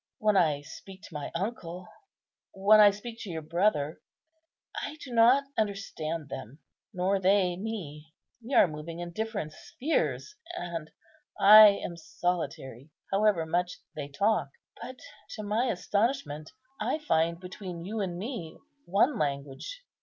When 0.17 0.35
I 0.35 0.63
speak 0.63 1.03
to 1.03 1.13
my 1.13 1.29
uncle, 1.35 1.87
when 2.55 2.79
I 2.79 2.89
speak 2.89 3.19
to 3.19 3.29
your 3.29 3.43
brother, 3.43 4.01
I 4.75 4.97
do 4.99 5.11
not 5.13 5.43
understand 5.59 6.27
them, 6.27 6.57
nor 6.91 7.19
they 7.19 7.55
me. 7.55 8.15
We 8.43 8.55
are 8.55 8.67
moving 8.67 8.97
in 8.97 9.11
different 9.11 9.53
spheres, 9.53 10.33
and 10.55 10.89
I 11.39 11.77
am 11.85 11.97
solitary, 11.97 12.89
however 13.13 13.45
much 13.45 13.77
they 13.95 14.07
talk. 14.07 14.47
But 14.81 15.01
to 15.35 15.43
my 15.43 15.65
astonishment, 15.65 16.51
I 16.79 16.97
find 16.97 17.39
between 17.39 17.85
you 17.85 17.99
and 17.99 18.17
me 18.17 18.57
one 18.85 19.19
language. 19.19 19.83